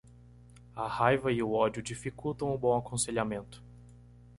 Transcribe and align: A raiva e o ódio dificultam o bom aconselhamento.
A 0.75 0.87
raiva 0.89 1.31
e 1.31 1.43
o 1.43 1.51
ódio 1.53 1.79
dificultam 1.83 2.49
o 2.51 2.57
bom 2.57 2.75
aconselhamento. 2.75 3.61